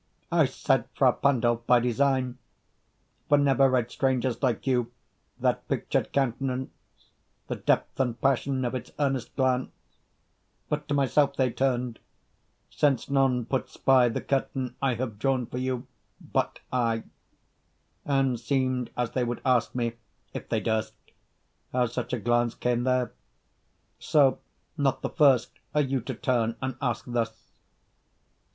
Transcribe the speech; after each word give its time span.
I 0.31 0.45
said 0.47 0.85
"Fra 0.95 1.13
Pandolf" 1.13 1.67
by 1.67 1.79
design, 1.79 2.39
for 3.29 3.37
never 3.37 3.69
read 3.69 3.91
Strangers 3.91 4.41
like 4.41 4.65
you 4.65 4.91
that 5.39 5.67
pictured 5.67 6.11
countenance, 6.11 6.71
The 7.45 7.57
depth 7.57 7.99
and 7.99 8.19
passion 8.19 8.65
of 8.65 8.73
its 8.73 8.89
earnest 8.97 9.35
glance, 9.35 9.69
But 10.69 10.87
to 10.87 10.95
myself 10.95 11.35
they 11.35 11.51
turned 11.51 11.99
(since 12.71 13.11
none 13.11 13.45
puts 13.45 13.77
by 13.77 14.09
the 14.09 14.21
curtain 14.21 14.75
I 14.81 14.95
have 14.95 15.19
drawn 15.19 15.45
for 15.45 15.59
you, 15.59 15.85
but 16.19 16.61
I) 16.73 17.03
10 18.05 18.05
And 18.05 18.39
seemed 18.39 18.89
as 18.97 19.11
they 19.11 19.23
would 19.23 19.41
ask 19.45 19.75
me, 19.75 19.97
if 20.33 20.49
they 20.49 20.61
durst, 20.61 20.95
How 21.73 21.85
such 21.85 22.11
a 22.11 22.17
glance 22.19 22.55
came 22.55 22.85
there; 22.85 23.13
so, 23.99 24.39
not 24.77 25.03
the 25.03 25.11
first 25.11 25.51
Are 25.75 25.81
you 25.81 26.01
to 26.01 26.15
turn 26.15 26.55
and 26.59 26.75
ask 26.81 27.05
thus. 27.05 27.51